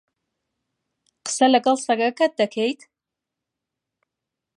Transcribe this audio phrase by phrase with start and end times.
[1.25, 2.81] قسە لەگەڵ سەگەکەت دەکەیت؟